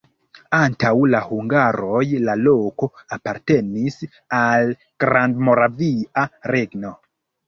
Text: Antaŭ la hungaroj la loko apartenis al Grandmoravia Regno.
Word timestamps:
Antaŭ 0.59 0.91
la 1.15 1.19
hungaroj 1.25 1.99
la 2.29 2.33
loko 2.45 2.89
apartenis 3.17 3.97
al 4.39 4.73
Grandmoravia 5.05 6.25
Regno. 6.57 6.95